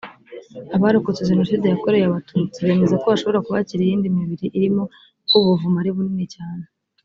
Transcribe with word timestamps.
Abarokotse 0.75 1.27
Jenoside 1.31 1.65
yakorewe 1.67 2.05
Abatutsi 2.07 2.57
bemeza 2.65 2.95
ko 3.01 3.07
hashobora 3.13 3.43
kuba 3.43 3.59
hakiri 3.59 3.81
iyindi 3.85 4.07
mibiri 4.17 4.45
irimo 4.57 4.83
kuko 5.19 5.33
ubu 5.37 5.49
buvumo 5.51 5.77
ari 5.81 5.91
bunini 5.95 6.25
cyane 6.35 6.63